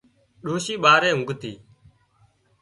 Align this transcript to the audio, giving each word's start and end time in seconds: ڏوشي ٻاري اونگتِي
ڏوشي 0.43 0.75
ٻاري 0.83 1.09
اونگتِي 1.13 1.53